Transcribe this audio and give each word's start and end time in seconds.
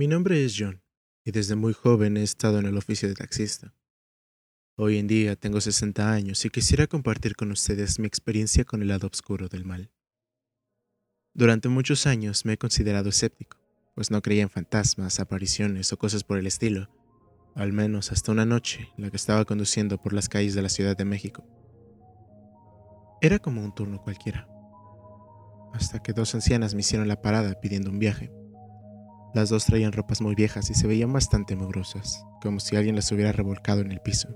Mi 0.00 0.06
nombre 0.06 0.42
es 0.46 0.56
John 0.58 0.82
y 1.26 1.30
desde 1.30 1.56
muy 1.56 1.74
joven 1.74 2.16
he 2.16 2.22
estado 2.22 2.58
en 2.58 2.64
el 2.64 2.78
oficio 2.78 3.06
de 3.06 3.14
taxista. 3.14 3.74
Hoy 4.78 4.96
en 4.96 5.06
día 5.06 5.36
tengo 5.36 5.60
60 5.60 6.10
años 6.10 6.42
y 6.46 6.48
quisiera 6.48 6.86
compartir 6.86 7.36
con 7.36 7.52
ustedes 7.52 7.98
mi 7.98 8.06
experiencia 8.06 8.64
con 8.64 8.80
el 8.80 8.88
lado 8.88 9.08
oscuro 9.12 9.48
del 9.48 9.66
mal. 9.66 9.90
Durante 11.34 11.68
muchos 11.68 12.06
años 12.06 12.46
me 12.46 12.54
he 12.54 12.56
considerado 12.56 13.10
escéptico, 13.10 13.58
pues 14.00 14.10
no 14.10 14.22
creía 14.22 14.44
en 14.44 14.48
fantasmas, 14.48 15.20
apariciones 15.20 15.92
o 15.92 15.98
cosas 15.98 16.24
por 16.24 16.38
el 16.38 16.46
estilo, 16.46 16.88
al 17.54 17.74
menos 17.74 18.12
hasta 18.12 18.32
una 18.32 18.46
noche 18.46 18.88
la 18.96 19.10
que 19.10 19.18
estaba 19.18 19.44
conduciendo 19.44 20.00
por 20.00 20.14
las 20.14 20.30
calles 20.30 20.54
de 20.54 20.62
la 20.62 20.70
Ciudad 20.70 20.96
de 20.96 21.04
México. 21.04 21.44
Era 23.20 23.38
como 23.40 23.62
un 23.62 23.74
turno 23.74 24.00
cualquiera, 24.00 24.48
hasta 25.74 26.02
que 26.02 26.14
dos 26.14 26.34
ancianas 26.34 26.72
me 26.72 26.80
hicieron 26.80 27.08
la 27.08 27.20
parada 27.20 27.60
pidiendo 27.60 27.90
un 27.90 27.98
viaje. 27.98 28.32
Las 29.34 29.50
dos 29.50 29.66
traían 29.66 29.92
ropas 29.92 30.22
muy 30.22 30.34
viejas 30.34 30.70
y 30.70 30.74
se 30.74 30.86
veían 30.86 31.12
bastante 31.12 31.54
mugrosas, 31.54 32.24
como 32.40 32.58
si 32.58 32.76
alguien 32.76 32.96
las 32.96 33.12
hubiera 33.12 33.32
revolcado 33.32 33.82
en 33.82 33.92
el 33.92 34.00
piso. 34.00 34.30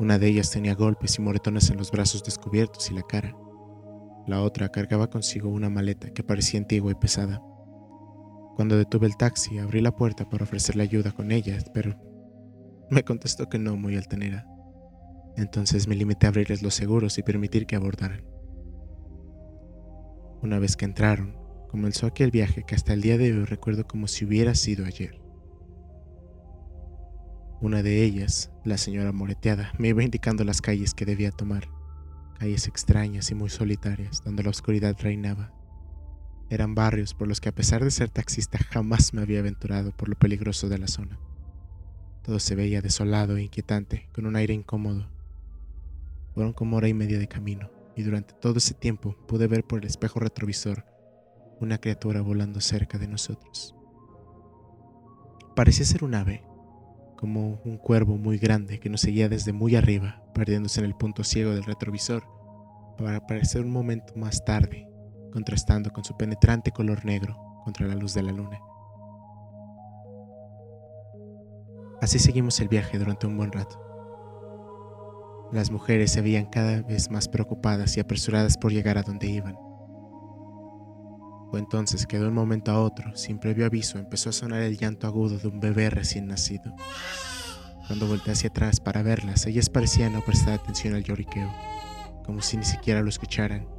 Una 0.00 0.18
de 0.18 0.26
ellas 0.26 0.50
tenía 0.50 0.74
golpes 0.74 1.20
y 1.20 1.22
moretones 1.22 1.70
en 1.70 1.76
los 1.76 1.92
brazos 1.92 2.24
descubiertos 2.24 2.90
y 2.90 2.94
la 2.94 3.02
cara. 3.04 3.36
La 4.26 4.42
otra 4.42 4.70
cargaba 4.70 5.08
consigo 5.08 5.50
una 5.50 5.70
maleta 5.70 6.12
que 6.12 6.24
parecía 6.24 6.58
antigua 6.58 6.90
y 6.90 6.96
pesada. 6.96 7.40
Cuando 8.56 8.78
detuve 8.78 9.06
el 9.06 9.18
taxi, 9.18 9.58
abrí 9.58 9.82
la 9.82 9.94
puerta 9.94 10.30
para 10.30 10.44
ofrecerle 10.44 10.82
ayuda 10.82 11.12
con 11.12 11.30
ella, 11.30 11.58
pero 11.74 11.94
me 12.90 13.04
contestó 13.04 13.50
que 13.50 13.58
no 13.58 13.76
muy 13.76 13.96
altanera. 13.96 14.46
Entonces 15.36 15.86
me 15.86 15.94
limité 15.94 16.24
a 16.24 16.30
abrirles 16.30 16.62
los 16.62 16.72
seguros 16.72 17.18
y 17.18 17.22
permitir 17.22 17.66
que 17.66 17.76
abordaran. 17.76 18.24
Una 20.40 20.58
vez 20.58 20.74
que 20.74 20.86
entraron, 20.86 21.36
comenzó 21.68 22.06
aquel 22.06 22.30
viaje 22.30 22.64
que 22.66 22.74
hasta 22.74 22.94
el 22.94 23.02
día 23.02 23.18
de 23.18 23.30
hoy 23.30 23.44
recuerdo 23.44 23.86
como 23.86 24.06
si 24.06 24.24
hubiera 24.24 24.54
sido 24.54 24.86
ayer. 24.86 25.20
Una 27.60 27.82
de 27.82 28.04
ellas, 28.04 28.50
la 28.64 28.78
señora 28.78 29.12
moreteada, 29.12 29.72
me 29.78 29.88
iba 29.88 30.02
indicando 30.02 30.44
las 30.44 30.62
calles 30.62 30.94
que 30.94 31.04
debía 31.04 31.30
tomar, 31.30 31.68
calles 32.38 32.68
extrañas 32.68 33.30
y 33.30 33.34
muy 33.34 33.50
solitarias, 33.50 34.22
donde 34.24 34.44
la 34.44 34.50
oscuridad 34.50 34.96
reinaba. 34.98 35.55
Eran 36.48 36.74
barrios 36.74 37.12
por 37.14 37.26
los 37.26 37.40
que 37.40 37.48
a 37.48 37.54
pesar 37.54 37.82
de 37.82 37.90
ser 37.90 38.08
taxista 38.08 38.58
jamás 38.58 39.12
me 39.12 39.22
había 39.22 39.40
aventurado 39.40 39.90
por 39.90 40.08
lo 40.08 40.16
peligroso 40.16 40.68
de 40.68 40.78
la 40.78 40.86
zona. 40.86 41.18
Todo 42.22 42.38
se 42.38 42.54
veía 42.54 42.82
desolado 42.82 43.36
e 43.36 43.42
inquietante, 43.42 44.08
con 44.12 44.26
un 44.26 44.36
aire 44.36 44.54
incómodo. 44.54 45.08
Fueron 46.34 46.52
como 46.52 46.76
hora 46.76 46.88
y 46.88 46.94
media 46.94 47.18
de 47.18 47.28
camino, 47.28 47.70
y 47.96 48.02
durante 48.02 48.34
todo 48.34 48.58
ese 48.58 48.74
tiempo 48.74 49.16
pude 49.26 49.48
ver 49.48 49.64
por 49.64 49.80
el 49.80 49.86
espejo 49.86 50.20
retrovisor 50.20 50.84
una 51.60 51.78
criatura 51.78 52.20
volando 52.20 52.60
cerca 52.60 52.98
de 52.98 53.08
nosotros. 53.08 53.74
Parecía 55.56 55.86
ser 55.86 56.04
un 56.04 56.14
ave, 56.14 56.44
como 57.16 57.60
un 57.64 57.78
cuervo 57.78 58.18
muy 58.18 58.38
grande 58.38 58.78
que 58.78 58.90
nos 58.90 59.00
seguía 59.00 59.28
desde 59.28 59.52
muy 59.52 59.74
arriba, 59.74 60.22
perdiéndose 60.34 60.80
en 60.80 60.86
el 60.86 60.94
punto 60.94 61.24
ciego 61.24 61.52
del 61.52 61.64
retrovisor, 61.64 62.24
para 62.98 63.16
aparecer 63.16 63.62
un 63.62 63.70
momento 63.70 64.12
más 64.16 64.44
tarde, 64.44 64.86
contrastando 65.32 65.92
con 65.92 66.04
su 66.04 66.16
penetrante 66.16 66.70
color 66.70 67.04
negro 67.04 67.36
contra 67.64 67.86
la 67.86 67.94
luz 67.94 68.14
de 68.14 68.22
la 68.22 68.32
luna. 68.32 68.60
Así 72.00 72.18
seguimos 72.18 72.60
el 72.60 72.68
viaje 72.68 72.98
durante 72.98 73.26
un 73.26 73.36
buen 73.36 73.52
rato. 73.52 73.80
Las 75.52 75.70
mujeres 75.70 76.12
se 76.12 76.20
veían 76.20 76.46
cada 76.46 76.82
vez 76.82 77.10
más 77.10 77.28
preocupadas 77.28 77.96
y 77.96 78.00
apresuradas 78.00 78.58
por 78.58 78.72
llegar 78.72 78.98
a 78.98 79.02
donde 79.02 79.28
iban. 79.28 79.56
Fue 81.50 81.60
entonces 81.60 82.06
que 82.06 82.18
de 82.18 82.26
un 82.26 82.34
momento 82.34 82.72
a 82.72 82.80
otro, 82.80 83.16
sin 83.16 83.38
previo 83.38 83.66
aviso, 83.66 83.98
empezó 83.98 84.30
a 84.30 84.32
sonar 84.32 84.62
el 84.62 84.76
llanto 84.76 85.06
agudo 85.06 85.38
de 85.38 85.48
un 85.48 85.60
bebé 85.60 85.88
recién 85.90 86.26
nacido. 86.26 86.74
Cuando 87.86 88.08
volteé 88.08 88.32
hacia 88.32 88.50
atrás 88.50 88.80
para 88.80 89.02
verlas, 89.02 89.46
ellas 89.46 89.70
parecían 89.70 90.12
no 90.12 90.20
prestar 90.20 90.54
atención 90.54 90.94
al 90.94 91.04
lloriqueo, 91.04 91.48
como 92.24 92.42
si 92.42 92.56
ni 92.56 92.64
siquiera 92.64 93.00
lo 93.00 93.08
escucharan. 93.08 93.75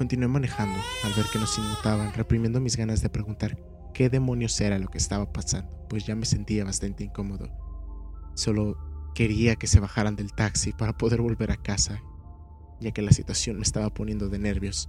Continué 0.00 0.28
manejando 0.28 0.80
al 1.04 1.12
ver 1.12 1.26
que 1.30 1.38
nos 1.38 1.58
inmutaban, 1.58 2.14
reprimiendo 2.14 2.58
mis 2.58 2.78
ganas 2.78 3.02
de 3.02 3.10
preguntar 3.10 3.58
qué 3.92 4.08
demonios 4.08 4.58
era 4.58 4.78
lo 4.78 4.88
que 4.88 4.96
estaba 4.96 5.30
pasando, 5.30 5.86
pues 5.90 6.06
ya 6.06 6.16
me 6.16 6.24
sentía 6.24 6.64
bastante 6.64 7.04
incómodo. 7.04 7.50
Solo 8.34 8.78
quería 9.14 9.56
que 9.56 9.66
se 9.66 9.78
bajaran 9.78 10.16
del 10.16 10.32
taxi 10.32 10.72
para 10.72 10.96
poder 10.96 11.20
volver 11.20 11.50
a 11.50 11.58
casa, 11.58 12.00
ya 12.80 12.92
que 12.92 13.02
la 13.02 13.12
situación 13.12 13.56
me 13.56 13.62
estaba 13.62 13.92
poniendo 13.92 14.30
de 14.30 14.38
nervios. 14.38 14.88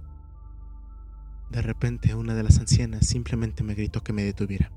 De 1.50 1.60
repente, 1.60 2.14
una 2.14 2.34
de 2.34 2.44
las 2.44 2.58
ancianas 2.58 3.06
simplemente 3.06 3.62
me 3.62 3.74
gritó 3.74 4.02
que 4.02 4.14
me 4.14 4.24
detuviera. 4.24 4.72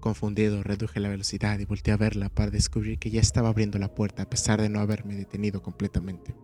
Confundido, 0.00 0.64
reduje 0.64 0.98
la 0.98 1.10
velocidad 1.10 1.60
y 1.60 1.64
volteé 1.64 1.94
a 1.94 1.96
verla 1.96 2.28
para 2.28 2.50
descubrir 2.50 2.98
que 2.98 3.10
ya 3.10 3.20
estaba 3.20 3.50
abriendo 3.50 3.78
la 3.78 3.94
puerta 3.94 4.24
a 4.24 4.28
pesar 4.28 4.60
de 4.60 4.68
no 4.68 4.80
haberme 4.80 5.14
detenido 5.14 5.62
completamente. 5.62 6.34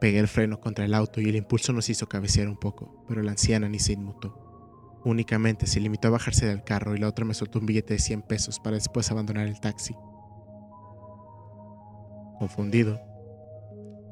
Pegué 0.00 0.20
el 0.20 0.28
freno 0.28 0.60
contra 0.60 0.84
el 0.84 0.94
auto 0.94 1.20
y 1.20 1.28
el 1.28 1.36
impulso 1.36 1.72
nos 1.72 1.88
hizo 1.88 2.08
cabecear 2.08 2.48
un 2.48 2.56
poco, 2.56 3.04
pero 3.08 3.22
la 3.22 3.32
anciana 3.32 3.68
ni 3.68 3.80
se 3.80 3.94
inmutó. 3.94 5.00
Únicamente 5.04 5.66
se 5.66 5.80
limitó 5.80 6.08
a 6.08 6.12
bajarse 6.12 6.46
del 6.46 6.62
carro 6.62 6.94
y 6.94 6.98
la 6.98 7.08
otra 7.08 7.24
me 7.24 7.34
soltó 7.34 7.58
un 7.58 7.66
billete 7.66 7.94
de 7.94 8.00
100 8.00 8.22
pesos 8.22 8.60
para 8.60 8.76
después 8.76 9.10
abandonar 9.10 9.46
el 9.46 9.60
taxi. 9.60 9.94
Confundido, 12.38 13.00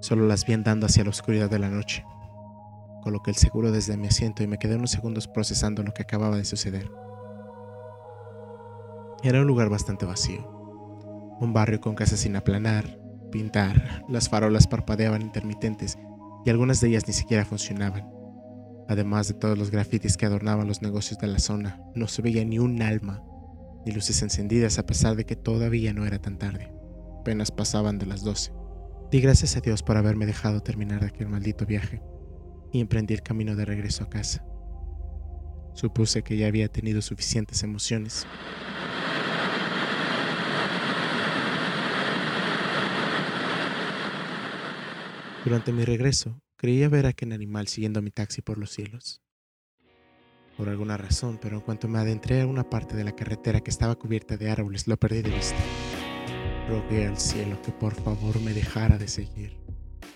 solo 0.00 0.26
las 0.26 0.44
vi 0.44 0.54
andando 0.54 0.86
hacia 0.86 1.04
la 1.04 1.10
oscuridad 1.10 1.48
de 1.48 1.60
la 1.60 1.70
noche. 1.70 2.04
Coloqué 3.02 3.30
el 3.30 3.36
seguro 3.36 3.70
desde 3.70 3.96
mi 3.96 4.08
asiento 4.08 4.42
y 4.42 4.48
me 4.48 4.58
quedé 4.58 4.74
unos 4.74 4.90
segundos 4.90 5.28
procesando 5.28 5.84
lo 5.84 5.92
que 5.92 6.02
acababa 6.02 6.36
de 6.36 6.44
suceder. 6.44 6.90
Era 9.22 9.40
un 9.40 9.46
lugar 9.46 9.68
bastante 9.68 10.06
vacío. 10.06 10.44
Un 11.40 11.52
barrio 11.52 11.80
con 11.80 11.94
casas 11.94 12.20
sin 12.20 12.34
aplanar, 12.34 12.98
pintar, 13.36 14.02
las 14.08 14.30
farolas 14.30 14.66
parpadeaban 14.66 15.20
intermitentes 15.20 15.98
y 16.46 16.48
algunas 16.48 16.80
de 16.80 16.88
ellas 16.88 17.06
ni 17.06 17.12
siquiera 17.12 17.44
funcionaban. 17.44 18.08
Además 18.88 19.28
de 19.28 19.34
todos 19.34 19.58
los 19.58 19.70
grafitis 19.70 20.16
que 20.16 20.24
adornaban 20.24 20.66
los 20.66 20.80
negocios 20.80 21.18
de 21.18 21.26
la 21.26 21.38
zona, 21.38 21.82
no 21.94 22.08
se 22.08 22.22
veía 22.22 22.46
ni 22.46 22.58
un 22.58 22.80
alma, 22.80 23.22
ni 23.84 23.92
luces 23.92 24.22
encendidas 24.22 24.78
a 24.78 24.86
pesar 24.86 25.16
de 25.16 25.26
que 25.26 25.36
todavía 25.36 25.92
no 25.92 26.06
era 26.06 26.18
tan 26.18 26.38
tarde. 26.38 26.72
Apenas 27.20 27.50
pasaban 27.50 27.98
de 27.98 28.06
las 28.06 28.24
12. 28.24 28.52
Di 29.10 29.20
gracias 29.20 29.54
a 29.58 29.60
Dios 29.60 29.82
por 29.82 29.98
haberme 29.98 30.24
dejado 30.24 30.62
terminar 30.62 31.04
aquel 31.04 31.28
maldito 31.28 31.66
viaje 31.66 32.00
y 32.72 32.80
emprendí 32.80 33.12
el 33.12 33.22
camino 33.22 33.54
de 33.54 33.66
regreso 33.66 34.04
a 34.04 34.08
casa. 34.08 34.46
Supuse 35.74 36.22
que 36.22 36.38
ya 36.38 36.46
había 36.46 36.68
tenido 36.68 37.02
suficientes 37.02 37.62
emociones. 37.62 38.26
Durante 45.46 45.70
mi 45.70 45.84
regreso, 45.84 46.42
creía 46.56 46.88
ver 46.88 47.06
a 47.06 47.10
aquel 47.10 47.30
animal 47.30 47.68
siguiendo 47.68 48.02
mi 48.02 48.10
taxi 48.10 48.42
por 48.42 48.58
los 48.58 48.72
cielos. 48.72 49.22
Por 50.56 50.68
alguna 50.68 50.96
razón, 50.96 51.38
pero 51.40 51.54
en 51.54 51.60
cuanto 51.60 51.86
me 51.86 52.00
adentré 52.00 52.40
a 52.40 52.48
una 52.48 52.68
parte 52.68 52.96
de 52.96 53.04
la 53.04 53.14
carretera 53.14 53.60
que 53.60 53.70
estaba 53.70 53.94
cubierta 53.94 54.36
de 54.36 54.50
árboles, 54.50 54.88
lo 54.88 54.96
perdí 54.96 55.22
de 55.22 55.30
vista. 55.30 55.54
Rogué 56.68 57.06
al 57.06 57.16
cielo 57.16 57.62
que 57.62 57.70
por 57.70 57.94
favor 57.94 58.40
me 58.40 58.54
dejara 58.54 58.98
de 58.98 59.06
seguir 59.06 59.56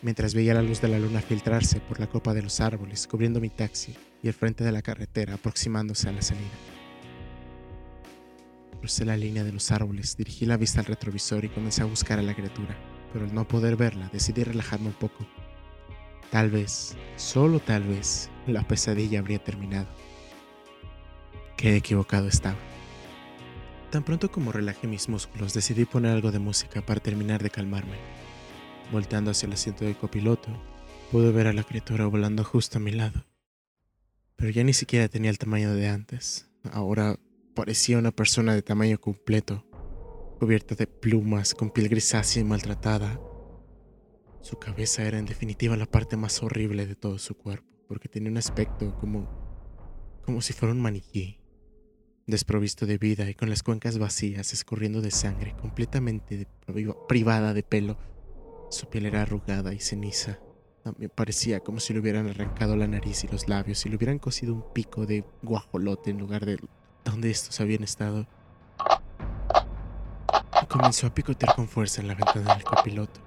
mientras 0.02 0.34
veía 0.34 0.52
la 0.52 0.62
luz 0.62 0.80
de 0.80 0.88
la 0.88 0.98
luna 0.98 1.20
filtrarse 1.20 1.78
por 1.78 2.00
la 2.00 2.08
copa 2.08 2.34
de 2.34 2.42
los 2.42 2.58
árboles, 2.58 3.06
cubriendo 3.06 3.38
mi 3.38 3.50
taxi 3.50 3.94
y 4.24 4.26
el 4.26 4.34
frente 4.34 4.64
de 4.64 4.72
la 4.72 4.82
carretera, 4.82 5.34
aproximándose 5.34 6.08
a 6.08 6.12
la 6.12 6.22
salida. 6.22 6.50
Crucé 8.81 9.05
la 9.05 9.16
línea 9.16 9.44
de 9.44 9.52
los 9.52 9.70
árboles, 9.70 10.16
dirigí 10.16 10.44
la 10.44 10.56
vista 10.56 10.81
al 10.81 10.87
retrovisor 10.87 11.44
y 11.44 11.50
comencé 11.50 11.82
a 11.82 11.84
buscar 11.84 12.19
a 12.19 12.22
la 12.22 12.34
criatura, 12.34 12.76
pero 13.12 13.24
al 13.24 13.34
no 13.34 13.46
poder 13.46 13.76
verla 13.76 14.08
decidí 14.12 14.44
relajarme 14.44 14.88
un 14.88 14.94
poco. 14.94 15.26
Tal 16.30 16.50
vez, 16.50 16.96
solo 17.16 17.58
tal 17.58 17.82
vez, 17.82 18.30
la 18.46 18.66
pesadilla 18.66 19.18
habría 19.18 19.42
terminado. 19.42 19.88
Qué 21.56 21.76
equivocado 21.76 22.28
estaba. 22.28 22.56
Tan 23.90 24.04
pronto 24.04 24.30
como 24.30 24.52
relajé 24.52 24.86
mis 24.86 25.08
músculos, 25.08 25.52
decidí 25.52 25.84
poner 25.84 26.12
algo 26.12 26.30
de 26.30 26.38
música 26.38 26.80
para 26.80 27.00
terminar 27.00 27.42
de 27.42 27.50
calmarme. 27.50 27.96
Volteando 28.92 29.32
hacia 29.32 29.48
el 29.48 29.54
asiento 29.54 29.84
del 29.84 29.96
copiloto, 29.96 30.48
pude 31.10 31.32
ver 31.32 31.48
a 31.48 31.52
la 31.52 31.64
criatura 31.64 32.06
volando 32.06 32.44
justo 32.44 32.78
a 32.78 32.80
mi 32.80 32.92
lado. 32.92 33.24
Pero 34.36 34.50
ya 34.52 34.62
ni 34.62 34.72
siquiera 34.72 35.08
tenía 35.08 35.30
el 35.30 35.38
tamaño 35.38 35.74
de 35.74 35.88
antes. 35.88 36.48
Ahora 36.72 37.18
parecía 37.54 37.98
una 37.98 38.12
persona 38.12 38.54
de 38.54 38.62
tamaño 38.62 38.98
completo, 38.98 39.66
cubierta 40.40 40.75
de 40.75 40.87
plumas, 40.87 41.54
con 41.54 41.70
piel 41.70 41.90
grisácea 41.90 42.40
y 42.40 42.44
maltratada. 42.44 43.20
Su 44.40 44.58
cabeza 44.58 45.04
era 45.04 45.19
en 45.19 45.26
definitiva 45.26 45.76
la 45.76 45.84
parte 45.84 46.16
más 46.16 46.42
horrible 46.42 46.87
de 46.87 46.96
todo 46.96 47.19
su 47.19 47.37
cuerpo, 47.37 47.69
porque 47.87 48.08
tenía 48.08 48.31
un 48.31 48.38
aspecto 48.38 48.96
como 48.98 49.28
como 50.25 50.40
si 50.40 50.52
fuera 50.52 50.72
un 50.72 50.81
maniquí. 50.81 51.38
desprovisto 52.26 52.87
de 52.87 52.96
vida 52.96 53.28
y 53.28 53.34
con 53.34 53.50
las 53.50 53.62
cuencas 53.62 53.98
vacías, 53.98 54.52
escurriendo 54.52 55.02
de 55.02 55.10
sangre, 55.10 55.56
completamente 55.60 56.46
privada 57.08 57.52
de 57.52 57.62
pelo. 57.64 57.98
Su 58.70 58.88
piel 58.88 59.06
era 59.06 59.22
arrugada 59.22 59.75
y 59.75 59.81
ceniza. 59.81 60.38
También 60.84 61.10
parecía 61.14 61.60
como 61.60 61.81
si 61.81 61.93
le 61.93 61.98
hubieran 61.98 62.28
arrancado 62.28 62.76
la 62.76 62.86
nariz 62.86 63.25
y 63.25 63.28
los 63.28 63.48
labios 63.48 63.84
y 63.84 63.88
le 63.88 63.96
hubieran 63.96 64.20
cosido 64.20 64.54
un 64.54 64.72
pico 64.72 65.04
de 65.04 65.25
guajolote 65.43 66.10
en 66.10 66.19
lugar 66.19 66.46
de 66.46 66.56
donde 67.04 67.31
estos 67.31 67.60
habían 67.60 67.82
estado. 67.82 68.26
Comenzó 70.70 71.08
a 71.08 71.11
picotear 71.11 71.56
con 71.56 71.67
fuerza 71.67 72.00
en 72.00 72.06
la 72.06 72.14
ventana 72.14 72.55
del 72.55 72.62
copiloto. 72.62 73.20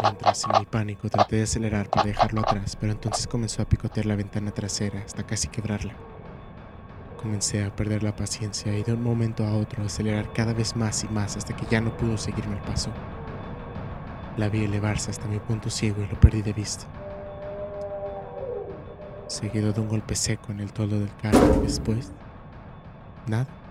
Mientras 0.00 0.44
en 0.44 0.60
mi 0.60 0.64
pánico 0.64 1.10
traté 1.10 1.36
de 1.36 1.42
acelerar 1.42 1.90
para 1.90 2.06
dejarlo 2.06 2.42
atrás, 2.42 2.76
pero 2.76 2.92
entonces 2.92 3.26
comenzó 3.26 3.60
a 3.60 3.64
picotear 3.64 4.06
la 4.06 4.14
ventana 4.14 4.52
trasera 4.52 5.02
hasta 5.04 5.24
casi 5.24 5.48
quebrarla. 5.48 5.94
Comencé 7.20 7.64
a 7.64 7.74
perder 7.74 8.04
la 8.04 8.14
paciencia 8.14 8.72
y 8.78 8.84
de 8.84 8.92
un 8.92 9.02
momento 9.02 9.44
a 9.44 9.56
otro 9.56 9.84
acelerar 9.84 10.32
cada 10.32 10.52
vez 10.52 10.76
más 10.76 11.02
y 11.02 11.08
más 11.08 11.36
hasta 11.36 11.56
que 11.56 11.66
ya 11.68 11.80
no 11.80 11.96
pudo 11.96 12.16
seguirme 12.16 12.54
el 12.54 12.62
paso. 12.62 12.90
La 14.36 14.48
vi 14.48 14.62
elevarse 14.62 15.10
hasta 15.10 15.26
mi 15.26 15.40
punto 15.40 15.70
ciego 15.70 16.02
y 16.02 16.06
lo 16.06 16.20
perdí 16.20 16.42
de 16.42 16.52
vista. 16.52 16.86
Seguido 19.26 19.72
de 19.72 19.80
un 19.80 19.88
golpe 19.88 20.14
seco 20.14 20.52
en 20.52 20.60
el 20.60 20.72
toldo 20.72 21.00
del 21.00 21.16
carro 21.20 21.62
y 21.62 21.66
después, 21.66 22.12
nada. 23.26 23.63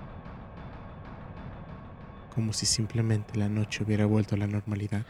Como 2.33 2.53
si 2.53 2.65
simplemente 2.65 3.37
la 3.37 3.49
noche 3.49 3.83
hubiera 3.83 4.05
vuelto 4.05 4.35
a 4.35 4.37
la 4.37 4.47
normalidad. 4.47 5.05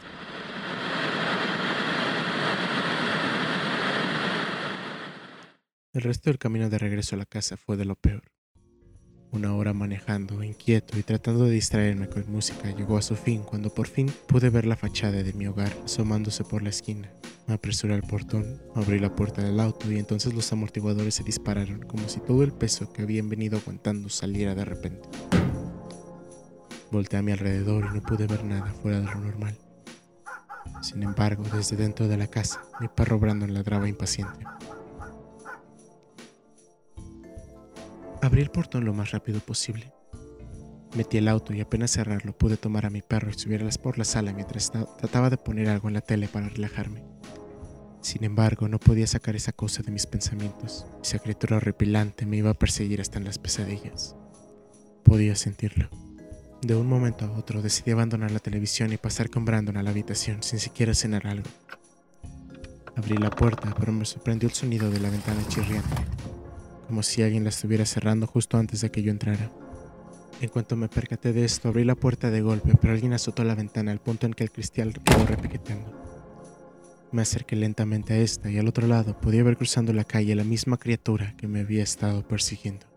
El 5.94 6.02
resto 6.02 6.28
del 6.28 6.38
camino 6.38 6.68
de 6.68 6.76
regreso 6.76 7.14
a 7.14 7.18
la 7.18 7.24
casa 7.24 7.56
fue 7.56 7.76
de 7.76 7.84
lo 7.84 7.94
peor. 7.94 8.22
Una 9.30 9.54
hora 9.54 9.72
manejando, 9.72 10.42
inquieto 10.44 10.98
y 10.98 11.02
tratando 11.02 11.44
de 11.44 11.52
distraerme 11.52 12.08
con 12.08 12.30
música 12.30 12.70
llegó 12.70 12.98
a 12.98 13.02
su 13.02 13.16
fin 13.16 13.42
cuando 13.42 13.72
por 13.72 13.88
fin 13.88 14.12
pude 14.28 14.50
ver 14.50 14.66
la 14.66 14.76
fachada 14.76 15.22
de 15.22 15.32
mi 15.32 15.46
hogar 15.46 15.72
asomándose 15.84 16.44
por 16.44 16.62
la 16.62 16.70
esquina. 16.70 17.10
Me 17.46 17.54
apresuré 17.54 17.94
al 17.94 18.02
portón, 18.02 18.62
abrí 18.74 18.98
la 18.98 19.14
puerta 19.14 19.42
del 19.42 19.60
auto 19.60 19.90
y 19.90 19.98
entonces 19.98 20.34
los 20.34 20.52
amortiguadores 20.52 21.14
se 21.14 21.24
dispararon 21.24 21.80
como 21.82 22.08
si 22.08 22.20
todo 22.20 22.42
el 22.42 22.52
peso 22.52 22.92
que 22.92 23.02
habían 23.02 23.28
venido 23.28 23.58
aguantando 23.58 24.08
saliera 24.08 24.54
de 24.54 24.64
repente. 24.64 25.08
Volteé 26.94 27.18
a 27.18 27.22
mi 27.22 27.32
alrededor 27.32 27.88
y 27.90 27.94
no 27.96 28.02
pude 28.02 28.28
ver 28.28 28.44
nada 28.44 28.72
fuera 28.72 29.00
de 29.00 29.06
lo 29.06 29.16
normal. 29.16 29.58
Sin 30.80 31.02
embargo, 31.02 31.42
desde 31.52 31.74
dentro 31.74 32.06
de 32.06 32.16
la 32.16 32.28
casa, 32.28 32.62
mi 32.78 32.86
perro 32.86 33.18
Brandon 33.18 33.52
ladraba 33.52 33.88
impaciente. 33.88 34.44
Abrí 38.22 38.42
el 38.42 38.50
portón 38.52 38.84
lo 38.84 38.94
más 38.94 39.10
rápido 39.10 39.40
posible. 39.40 39.92
Metí 40.94 41.18
el 41.18 41.26
auto 41.26 41.52
y 41.52 41.60
apenas 41.60 41.90
cerrarlo 41.90 42.32
pude 42.32 42.56
tomar 42.56 42.86
a 42.86 42.90
mi 42.90 43.02
perro 43.02 43.28
y 43.28 43.34
subirlas 43.34 43.76
por 43.76 43.98
la 43.98 44.04
sala 44.04 44.32
mientras 44.32 44.70
ta- 44.70 44.86
trataba 44.96 45.30
de 45.30 45.36
poner 45.36 45.68
algo 45.70 45.88
en 45.88 45.94
la 45.94 46.00
tele 46.00 46.28
para 46.28 46.48
relajarme. 46.48 47.02
Sin 48.02 48.22
embargo, 48.22 48.68
no 48.68 48.78
podía 48.78 49.08
sacar 49.08 49.34
esa 49.34 49.50
cosa 49.50 49.82
de 49.82 49.90
mis 49.90 50.06
pensamientos. 50.06 50.86
Esa 51.02 51.18
criatura 51.18 51.56
horripilante 51.56 52.24
me 52.24 52.36
iba 52.36 52.50
a 52.50 52.54
perseguir 52.54 53.00
hasta 53.00 53.18
en 53.18 53.24
las 53.24 53.38
pesadillas. 53.40 54.14
Podía 55.02 55.34
sentirlo. 55.34 55.88
De 56.64 56.74
un 56.74 56.86
momento 56.86 57.26
a 57.26 57.30
otro 57.32 57.60
decidí 57.60 57.90
abandonar 57.90 58.30
la 58.30 58.38
televisión 58.38 58.90
y 58.90 58.96
pasar 58.96 59.28
con 59.28 59.44
Brandon 59.44 59.76
a 59.76 59.82
la 59.82 59.90
habitación 59.90 60.42
sin 60.42 60.58
siquiera 60.58 60.94
cenar 60.94 61.26
algo. 61.26 61.50
Abrí 62.96 63.18
la 63.18 63.28
puerta, 63.28 63.74
pero 63.78 63.92
me 63.92 64.06
sorprendió 64.06 64.48
el 64.48 64.54
sonido 64.54 64.90
de 64.90 64.98
la 64.98 65.10
ventana 65.10 65.46
chirriante 65.46 65.94
como 66.86 67.02
si 67.02 67.22
alguien 67.22 67.44
la 67.44 67.50
estuviera 67.50 67.84
cerrando 67.84 68.26
justo 68.26 68.56
antes 68.56 68.80
de 68.80 68.90
que 68.90 69.02
yo 69.02 69.10
entrara. 69.10 69.50
En 70.40 70.48
cuanto 70.48 70.74
me 70.74 70.88
percaté 70.88 71.34
de 71.34 71.44
esto, 71.44 71.68
abrí 71.68 71.84
la 71.84 71.94
puerta 71.94 72.30
de 72.30 72.40
golpe, 72.40 72.72
pero 72.80 72.94
alguien 72.94 73.12
azotó 73.12 73.44
la 73.44 73.54
ventana 73.54 73.92
al 73.92 74.00
punto 74.00 74.26
en 74.26 74.32
que 74.32 74.44
el 74.44 74.50
cristal 74.50 74.94
quedó 75.04 75.26
repiqueteando. 75.26 75.92
Me 77.12 77.22
acerqué 77.22 77.56
lentamente 77.56 78.14
a 78.14 78.18
esta 78.18 78.50
y 78.50 78.58
al 78.58 78.68
otro 78.68 78.86
lado 78.86 79.20
podía 79.20 79.44
ver 79.44 79.58
cruzando 79.58 79.92
la 79.92 80.04
calle 80.04 80.34
la 80.34 80.44
misma 80.44 80.78
criatura 80.78 81.34
que 81.36 81.46
me 81.46 81.60
había 81.60 81.82
estado 81.82 82.26
persiguiendo. 82.26 82.93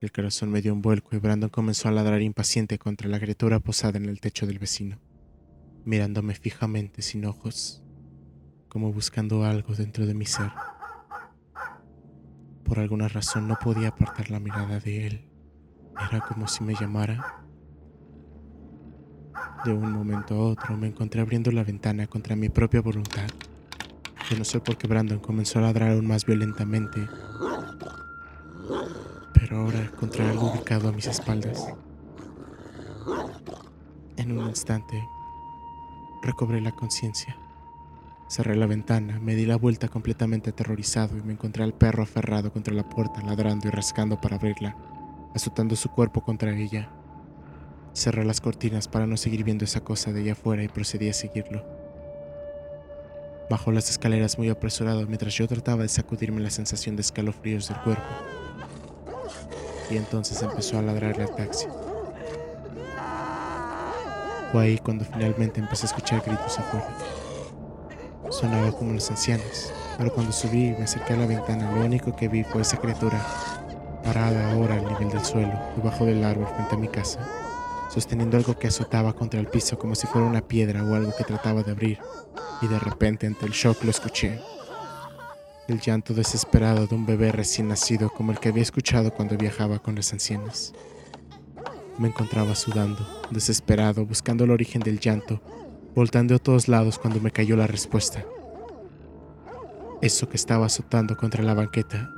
El 0.00 0.12
corazón 0.12 0.52
me 0.52 0.62
dio 0.62 0.72
un 0.72 0.80
vuelco 0.80 1.16
y 1.16 1.18
Brandon 1.18 1.50
comenzó 1.50 1.88
a 1.88 1.90
ladrar 1.90 2.22
impaciente 2.22 2.78
contra 2.78 3.08
la 3.08 3.18
criatura 3.18 3.58
posada 3.58 3.98
en 3.98 4.04
el 4.04 4.20
techo 4.20 4.46
del 4.46 4.60
vecino, 4.60 5.00
mirándome 5.84 6.36
fijamente 6.36 7.02
sin 7.02 7.24
ojos, 7.24 7.82
como 8.68 8.92
buscando 8.92 9.42
algo 9.44 9.74
dentro 9.74 10.06
de 10.06 10.14
mi 10.14 10.24
ser. 10.24 10.52
Por 12.62 12.78
alguna 12.78 13.08
razón 13.08 13.48
no 13.48 13.58
podía 13.60 13.88
apartar 13.88 14.30
la 14.30 14.38
mirada 14.38 14.78
de 14.78 15.08
él. 15.08 15.28
Era 16.08 16.20
como 16.20 16.46
si 16.46 16.62
me 16.62 16.76
llamara. 16.76 17.42
De 19.64 19.72
un 19.72 19.90
momento 19.90 20.36
a 20.36 20.46
otro 20.46 20.76
me 20.76 20.86
encontré 20.86 21.22
abriendo 21.22 21.50
la 21.50 21.64
ventana 21.64 22.06
contra 22.06 22.36
mi 22.36 22.48
propia 22.48 22.82
voluntad. 22.82 23.26
Yo 24.30 24.38
no 24.38 24.44
sé 24.44 24.60
por 24.60 24.78
qué 24.78 24.86
Brandon 24.86 25.18
comenzó 25.18 25.58
a 25.58 25.62
ladrar 25.62 25.90
aún 25.90 26.06
más 26.06 26.24
violentamente. 26.24 27.00
Ahora 29.50 29.80
encontré 29.80 30.28
algo 30.28 30.50
ubicado 30.50 30.88
a 30.88 30.92
mis 30.92 31.06
espaldas. 31.06 31.72
En 34.16 34.36
un 34.36 34.46
instante, 34.46 35.08
recobré 36.22 36.60
la 36.60 36.72
conciencia. 36.72 37.34
Cerré 38.28 38.56
la 38.56 38.66
ventana, 38.66 39.18
me 39.20 39.34
di 39.34 39.46
la 39.46 39.56
vuelta 39.56 39.88
completamente 39.88 40.50
aterrorizado 40.50 41.16
y 41.16 41.22
me 41.22 41.32
encontré 41.32 41.64
al 41.64 41.72
perro 41.72 42.02
aferrado 42.02 42.52
contra 42.52 42.74
la 42.74 42.86
puerta, 42.86 43.22
ladrando 43.22 43.68
y 43.68 43.70
rascando 43.70 44.20
para 44.20 44.36
abrirla, 44.36 44.76
azotando 45.34 45.76
su 45.76 45.88
cuerpo 45.88 46.20
contra 46.20 46.54
ella. 46.54 46.90
Cerré 47.94 48.26
las 48.26 48.42
cortinas 48.42 48.86
para 48.86 49.06
no 49.06 49.16
seguir 49.16 49.44
viendo 49.44 49.64
esa 49.64 49.80
cosa 49.80 50.12
de 50.12 50.20
allá 50.20 50.32
afuera 50.32 50.62
y 50.62 50.68
procedí 50.68 51.08
a 51.08 51.14
seguirlo. 51.14 51.64
Bajó 53.48 53.72
las 53.72 53.88
escaleras 53.88 54.36
muy 54.36 54.50
apresurado 54.50 55.06
mientras 55.06 55.32
yo 55.34 55.48
trataba 55.48 55.84
de 55.84 55.88
sacudirme 55.88 56.42
la 56.42 56.50
sensación 56.50 56.96
de 56.96 57.02
escalofríos 57.02 57.68
del 57.68 57.78
cuerpo. 57.78 58.37
Y 59.90 59.96
entonces 59.96 60.42
empezó 60.42 60.78
a 60.78 60.82
ladrarle 60.82 61.24
al 61.24 61.34
taxi. 61.34 61.66
Fue 64.52 64.64
ahí 64.64 64.78
cuando 64.78 65.04
finalmente 65.04 65.60
empecé 65.60 65.84
a 65.84 65.88
escuchar 65.88 66.22
gritos 66.24 66.58
afuera. 66.58 66.88
Sonaba 68.30 68.72
como 68.72 68.92
los 68.92 69.10
ancianos, 69.10 69.72
pero 69.96 70.12
cuando 70.12 70.32
subí 70.32 70.68
y 70.68 70.72
me 70.72 70.84
acerqué 70.84 71.14
a 71.14 71.16
la 71.16 71.26
ventana, 71.26 71.72
lo 71.72 71.84
único 71.84 72.14
que 72.14 72.28
vi 72.28 72.44
fue 72.44 72.62
esa 72.62 72.76
criatura, 72.76 73.20
parada 74.04 74.52
ahora 74.52 74.74
al 74.74 74.86
nivel 74.86 75.08
del 75.10 75.24
suelo, 75.24 75.52
debajo 75.76 76.04
del 76.04 76.22
árbol 76.24 76.46
frente 76.54 76.74
a 76.74 76.78
mi 76.78 76.88
casa, 76.88 77.20
sosteniendo 77.90 78.36
algo 78.36 78.58
que 78.58 78.68
azotaba 78.68 79.14
contra 79.14 79.40
el 79.40 79.48
piso 79.48 79.78
como 79.78 79.94
si 79.94 80.06
fuera 80.06 80.26
una 80.26 80.42
piedra 80.42 80.84
o 80.84 80.94
algo 80.94 81.14
que 81.16 81.24
trataba 81.24 81.62
de 81.62 81.72
abrir, 81.72 81.98
y 82.60 82.68
de 82.68 82.78
repente 82.78 83.26
ante 83.26 83.46
el 83.46 83.52
shock 83.52 83.82
lo 83.84 83.90
escuché. 83.90 84.38
El 85.68 85.82
llanto 85.82 86.14
desesperado 86.14 86.86
de 86.86 86.94
un 86.94 87.04
bebé 87.04 87.30
recién 87.30 87.68
nacido 87.68 88.08
como 88.08 88.32
el 88.32 88.40
que 88.40 88.48
había 88.48 88.62
escuchado 88.62 89.12
cuando 89.12 89.36
viajaba 89.36 89.78
con 89.78 89.96
las 89.96 90.14
ancianas. 90.14 90.72
Me 91.98 92.08
encontraba 92.08 92.54
sudando, 92.54 93.06
desesperado, 93.30 94.06
buscando 94.06 94.44
el 94.44 94.50
origen 94.50 94.80
del 94.80 94.98
llanto, 94.98 95.42
voltando 95.94 96.34
a 96.34 96.38
todos 96.38 96.68
lados 96.68 96.98
cuando 96.98 97.20
me 97.20 97.30
cayó 97.30 97.54
la 97.54 97.66
respuesta. 97.66 98.24
Eso 100.00 100.26
que 100.30 100.38
estaba 100.38 100.64
azotando 100.64 101.18
contra 101.18 101.44
la 101.44 101.52
banqueta. 101.52 102.10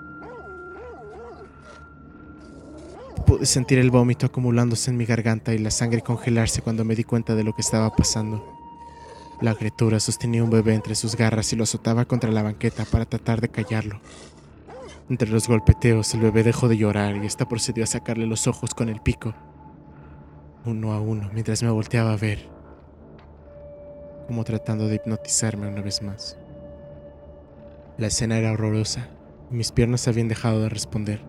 Pude 3.27 3.47
sentir 3.47 3.81
el 3.81 3.91
vómito 3.91 4.27
acumulándose 4.27 4.93
en 4.93 4.97
mi 4.97 5.07
garganta 5.07 5.53
y 5.53 5.59
la 5.59 5.73
sangre 5.73 6.03
congelarse 6.03 6.63
cuando 6.63 6.85
me 6.85 6.95
di 6.95 7.03
cuenta 7.03 7.35
de 7.35 7.43
lo 7.43 7.53
que 7.53 7.63
estaba 7.63 7.91
pasando. 7.97 8.60
La 9.41 9.55
criatura 9.55 10.01
sostenía 10.01 10.45
un 10.45 10.51
bebé 10.51 10.75
entre 10.75 10.95
sus 10.95 11.17
garras 11.17 11.53
y 11.53 11.57
lo 11.57 11.65
azotaba 11.65 12.05
contra 12.05 12.31
la 12.31 12.43
banqueta 12.43 12.85
para 12.85 13.07
tratar 13.07 13.41
de 13.41 13.49
callarlo. 13.49 14.01
Entre 15.09 15.31
los 15.31 15.49
golpeteos, 15.49 16.13
el 16.15 16.21
bebé 16.21 16.43
dejó 16.43 16.69
de 16.69 16.77
llorar 16.77 17.17
y 17.17 17.27
esta 17.27 17.49
procedió 17.49 17.85
a 17.85 17.87
sacarle 17.87 18.27
los 18.27 18.47
ojos 18.47 18.75
con 18.75 18.89
el 18.89 19.01
pico, 19.01 19.35
uno 20.67 20.93
a 20.93 21.01
uno, 21.01 21.31
mientras 21.33 21.63
me 21.63 21.71
volteaba 21.71 22.13
a 22.13 22.17
ver 22.17 22.61
como 24.31 24.45
tratando 24.45 24.87
de 24.87 24.95
hipnotizarme 24.95 25.67
una 25.67 25.83
vez 25.83 26.03
más. 26.03 26.37
La 27.99 28.07
escena 28.07 28.39
era 28.39 28.53
horrorosa 28.53 29.09
y 29.51 29.55
mis 29.55 29.73
piernas 29.73 30.07
habían 30.07 30.29
dejado 30.29 30.63
de 30.63 30.69
responder. 30.69 31.21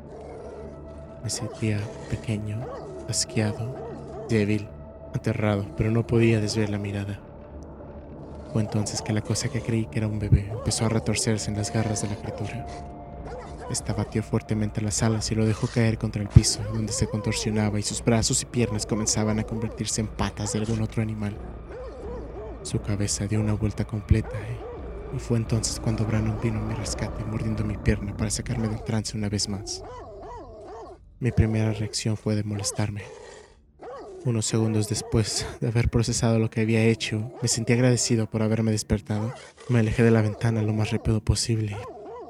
Me 1.23 1.31
sentía 1.31 1.79
pequeño, 2.11 2.59
asqueado, 3.09 3.75
débil, 4.29 4.67
aterrado, 5.15 5.65
pero 5.77 5.89
no 5.89 6.05
podía 6.05 6.39
desviar 6.39 6.69
la 6.69 6.77
mirada. 6.77 7.19
Fue 8.51 8.61
entonces 8.61 9.01
que 9.01 9.13
la 9.13 9.21
cosa 9.21 9.47
que 9.49 9.61
creí 9.61 9.85
que 9.85 9.99
era 9.99 10.07
un 10.07 10.19
bebé 10.19 10.49
empezó 10.51 10.85
a 10.85 10.89
retorcerse 10.89 11.49
en 11.49 11.57
las 11.57 11.71
garras 11.71 12.01
de 12.01 12.09
la 12.09 12.17
criatura. 12.17 12.65
Esta 13.69 13.93
batió 13.93 14.21
fuertemente 14.21 14.81
las 14.81 15.01
alas 15.01 15.31
y 15.31 15.35
lo 15.35 15.45
dejó 15.45 15.67
caer 15.67 15.97
contra 15.97 16.21
el 16.21 16.27
piso, 16.27 16.61
donde 16.73 16.91
se 16.91 17.07
contorsionaba 17.07 17.79
y 17.79 17.83
sus 17.83 18.03
brazos 18.03 18.41
y 18.41 18.45
piernas 18.45 18.85
comenzaban 18.85 19.39
a 19.39 19.43
convertirse 19.43 20.01
en 20.01 20.07
patas 20.07 20.51
de 20.51 20.59
algún 20.59 20.81
otro 20.81 21.01
animal. 21.01 21.37
Su 22.63 22.81
cabeza 22.81 23.27
dio 23.27 23.39
una 23.39 23.53
vuelta 23.53 23.85
completa 23.85 24.35
y, 25.13 25.15
y 25.15 25.19
fue 25.19 25.37
entonces 25.37 25.79
cuando 25.79 26.03
Brandon 26.05 26.37
vino 26.43 26.59
a 26.59 26.63
mi 26.63 26.73
rescate 26.73 27.23
mordiendo 27.23 27.63
mi 27.63 27.77
pierna 27.77 28.15
para 28.17 28.29
sacarme 28.29 28.67
del 28.67 28.83
trance 28.83 29.17
una 29.17 29.29
vez 29.29 29.47
más. 29.47 29.81
Mi 31.21 31.31
primera 31.31 31.71
reacción 31.71 32.17
fue 32.17 32.35
de 32.35 32.43
molestarme. 32.43 33.03
Unos 34.23 34.45
segundos 34.45 34.87
después 34.87 35.47
de 35.61 35.67
haber 35.67 35.89
procesado 35.89 36.37
lo 36.37 36.51
que 36.51 36.61
había 36.61 36.83
hecho, 36.83 37.31
me 37.41 37.47
sentí 37.47 37.73
agradecido 37.73 38.29
por 38.29 38.43
haberme 38.43 38.69
despertado. 38.71 39.33
Me 39.67 39.79
alejé 39.79 40.03
de 40.03 40.11
la 40.11 40.21
ventana 40.21 40.61
lo 40.61 40.73
más 40.73 40.91
rápido 40.91 41.23
posible. 41.23 41.75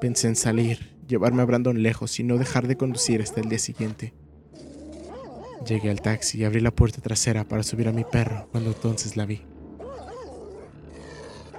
Pensé 0.00 0.28
en 0.28 0.36
salir, 0.36 0.96
llevarme 1.06 1.42
a 1.42 1.44
Brandon 1.44 1.82
lejos 1.82 2.18
y 2.18 2.24
no 2.24 2.38
dejar 2.38 2.66
de 2.66 2.76
conducir 2.76 3.20
hasta 3.20 3.42
el 3.42 3.50
día 3.50 3.58
siguiente. 3.58 4.14
Llegué 5.66 5.90
al 5.90 6.00
taxi 6.00 6.38
y 6.38 6.44
abrí 6.44 6.60
la 6.60 6.70
puerta 6.70 7.02
trasera 7.02 7.44
para 7.44 7.62
subir 7.62 7.88
a 7.88 7.92
mi 7.92 8.04
perro 8.04 8.48
cuando 8.50 8.70
entonces 8.70 9.18
la 9.18 9.26
vi. 9.26 9.42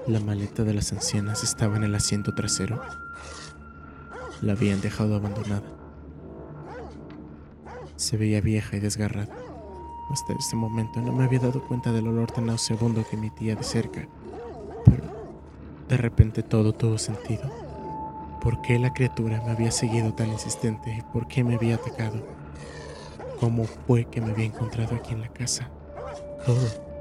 La 0.07 0.19
maleta 0.19 0.63
de 0.63 0.73
las 0.73 0.91
ancianas 0.91 1.43
estaba 1.43 1.77
en 1.77 1.83
el 1.83 1.93
asiento 1.93 2.33
trasero. 2.33 2.81
La 4.41 4.53
habían 4.53 4.81
dejado 4.81 5.15
abandonada. 5.15 5.71
Se 7.97 8.17
veía 8.17 8.41
vieja 8.41 8.77
y 8.77 8.79
desgarrada. 8.79 9.52
Hasta 10.11 10.33
ese 10.33 10.55
momento 10.55 11.01
no 11.01 11.11
me 11.11 11.23
había 11.23 11.39
dado 11.39 11.63
cuenta 11.63 11.91
del 11.91 12.07
olor 12.07 12.31
tan 12.31 12.45
nauseabundo 12.45 13.05
que 13.09 13.15
emitía 13.15 13.55
de 13.55 13.63
cerca. 13.63 14.07
Pero 14.85 15.03
de 15.87 15.97
repente 15.97 16.43
todo 16.43 16.73
tuvo 16.73 16.97
sentido. 16.97 17.49
¿Por 18.41 18.61
qué 18.61 18.77
la 18.77 18.93
criatura 18.93 19.41
me 19.45 19.51
había 19.51 19.71
seguido 19.71 20.13
tan 20.13 20.29
insistente 20.29 20.97
y 20.97 21.01
por 21.13 21.27
qué 21.27 21.43
me 21.43 21.55
había 21.55 21.75
atacado? 21.75 22.21
¿Cómo 23.39 23.63
fue 23.63 24.05
que 24.05 24.21
me 24.21 24.31
había 24.31 24.45
encontrado 24.45 24.95
aquí 24.95 25.13
en 25.13 25.21
la 25.21 25.29
casa? 25.29 25.69
Todo 26.45 26.93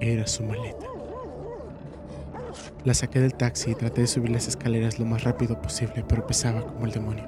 era 0.00 0.26
su 0.26 0.42
maleta. 0.42 0.86
La 2.84 2.94
saqué 2.94 3.20
del 3.20 3.34
taxi 3.34 3.72
y 3.72 3.74
traté 3.74 4.02
de 4.02 4.06
subir 4.06 4.30
las 4.30 4.48
escaleras 4.48 4.98
lo 4.98 5.04
más 5.04 5.24
rápido 5.24 5.60
posible, 5.60 6.04
pero 6.08 6.26
pesaba 6.26 6.62
como 6.62 6.86
el 6.86 6.92
demonio. 6.92 7.24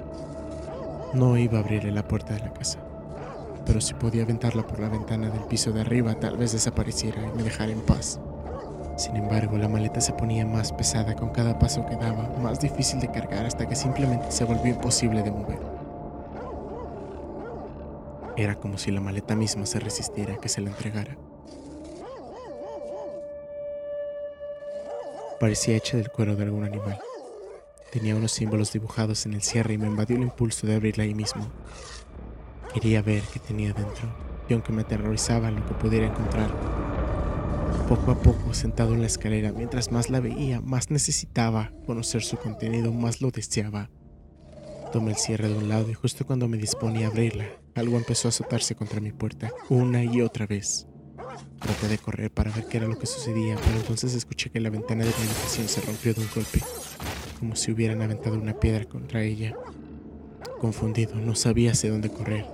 No 1.13 1.37
iba 1.37 1.57
a 1.57 1.61
abrirle 1.61 1.91
la 1.91 2.07
puerta 2.07 2.33
de 2.33 2.39
la 2.39 2.53
casa, 2.53 2.79
pero 3.65 3.81
si 3.81 3.93
podía 3.93 4.23
aventarla 4.23 4.65
por 4.65 4.79
la 4.79 4.89
ventana 4.89 5.29
del 5.29 5.43
piso 5.45 5.71
de 5.71 5.81
arriba, 5.81 6.19
tal 6.19 6.37
vez 6.37 6.51
desapareciera 6.51 7.21
y 7.27 7.37
me 7.37 7.43
dejara 7.43 7.71
en 7.71 7.81
paz. 7.81 8.19
Sin 8.97 9.15
embargo, 9.15 9.57
la 9.57 9.67
maleta 9.67 10.01
se 10.01 10.13
ponía 10.13 10.45
más 10.45 10.71
pesada 10.73 11.15
con 11.15 11.29
cada 11.29 11.57
paso 11.57 11.85
que 11.85 11.95
daba, 11.95 12.29
más 12.41 12.59
difícil 12.59 12.99
de 12.99 13.11
cargar 13.11 13.45
hasta 13.45 13.67
que 13.67 13.75
simplemente 13.75 14.31
se 14.31 14.43
volvió 14.43 14.73
imposible 14.73 15.23
de 15.23 15.31
mover. 15.31 15.59
Era 18.37 18.55
como 18.55 18.77
si 18.77 18.91
la 18.91 19.01
maleta 19.01 19.35
misma 19.35 19.65
se 19.65 19.79
resistiera 19.79 20.35
a 20.35 20.37
que 20.37 20.49
se 20.49 20.61
la 20.61 20.69
entregara. 20.69 21.17
Parecía 25.39 25.75
hecha 25.75 25.97
del 25.97 26.11
cuero 26.11 26.35
de 26.35 26.43
algún 26.43 26.63
animal. 26.63 26.99
Tenía 27.91 28.15
unos 28.15 28.31
símbolos 28.31 28.71
dibujados 28.71 29.25
en 29.25 29.33
el 29.33 29.41
cierre 29.41 29.73
y 29.73 29.77
me 29.77 29.87
invadió 29.87 30.15
el 30.15 30.21
impulso 30.21 30.67
de 30.67 30.75
abrirla 30.75 31.03
ahí 31.03 31.13
mismo. 31.13 31.47
Quería 32.73 33.01
ver 33.01 33.23
qué 33.33 33.39
tenía 33.39 33.73
dentro, 33.73 34.07
y 34.47 34.53
aunque 34.53 34.71
me 34.71 34.83
aterrorizaba 34.83 35.51
lo 35.51 35.65
que 35.65 35.73
pudiera 35.73 36.07
encontrar, 36.07 36.49
poco 37.87 38.11
a 38.11 38.15
poco, 38.21 38.53
sentado 38.53 38.93
en 38.93 39.01
la 39.01 39.07
escalera, 39.07 39.51
mientras 39.51 39.91
más 39.91 40.09
la 40.09 40.21
veía, 40.21 40.61
más 40.61 40.91
necesitaba 40.91 41.73
conocer 41.85 42.23
su 42.23 42.37
contenido, 42.37 42.93
más 42.93 43.21
lo 43.21 43.31
deseaba. 43.31 43.89
Tomé 44.93 45.11
el 45.11 45.17
cierre 45.17 45.49
de 45.49 45.57
un 45.57 45.67
lado 45.67 45.89
y 45.89 45.93
justo 45.93 46.25
cuando 46.25 46.47
me 46.47 46.57
disponía 46.57 47.07
a 47.07 47.09
abrirla, 47.09 47.47
algo 47.75 47.97
empezó 47.97 48.27
a 48.27 48.29
azotarse 48.29 48.75
contra 48.75 49.01
mi 49.01 49.11
puerta, 49.11 49.51
una 49.69 50.03
y 50.03 50.21
otra 50.21 50.47
vez. 50.47 50.87
Traté 51.59 51.89
de 51.89 51.97
correr 51.97 52.31
para 52.31 52.51
ver 52.51 52.65
qué 52.65 52.77
era 52.77 52.87
lo 52.87 52.97
que 52.97 53.05
sucedía, 53.05 53.55
pero 53.65 53.77
entonces 53.77 54.13
escuché 54.13 54.49
que 54.49 54.61
la 54.61 54.69
ventana 54.69 55.03
de 55.03 55.11
mi 55.11 55.27
habitación 55.27 55.67
se 55.67 55.81
rompió 55.81 56.13
de 56.13 56.21
un 56.21 56.29
golpe, 56.33 56.61
como 57.39 57.57
si 57.57 57.71
hubieran 57.71 58.01
aventado 58.01 58.39
una 58.39 58.57
piedra 58.57 58.85
contra 58.85 59.21
ella. 59.23 59.53
Confundido, 60.61 61.15
no 61.15 61.35
sabía 61.35 61.71
hacia 61.71 61.91
dónde 61.91 62.09
correr. 62.09 62.45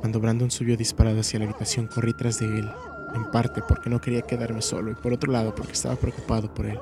Cuando 0.00 0.18
Brandon 0.18 0.50
subió 0.50 0.76
disparado 0.78 1.20
hacia 1.20 1.38
la 1.38 1.44
habitación, 1.44 1.86
corrí 1.86 2.14
tras 2.14 2.38
de 2.38 2.46
él, 2.46 2.70
en 3.14 3.30
parte 3.30 3.60
porque 3.60 3.90
no 3.90 4.00
quería 4.00 4.22
quedarme 4.22 4.62
solo 4.62 4.90
y 4.90 4.94
por 4.94 5.12
otro 5.12 5.30
lado 5.30 5.54
porque 5.54 5.72
estaba 5.72 5.96
preocupado 5.96 6.52
por 6.54 6.66
él. 6.66 6.78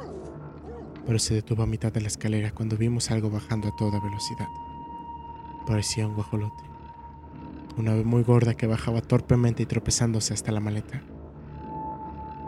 Pero 1.04 1.18
se 1.18 1.34
detuvo 1.34 1.64
a 1.64 1.66
mitad 1.66 1.92
de 1.92 2.00
la 2.00 2.06
escalera 2.06 2.52
cuando 2.52 2.76
vimos 2.76 3.10
algo 3.10 3.28
bajando 3.28 3.68
a 3.68 3.76
toda 3.76 3.98
velocidad. 3.98 4.46
Parecía 5.66 6.06
un 6.06 6.14
guajolote. 6.14 6.62
Una 7.76 7.92
ave 7.92 8.04
muy 8.04 8.22
gorda 8.22 8.54
que 8.54 8.66
bajaba 8.66 9.00
torpemente 9.00 9.64
y 9.64 9.66
tropezándose 9.66 10.32
hasta 10.32 10.52
la 10.52 10.60
maleta. 10.60 11.02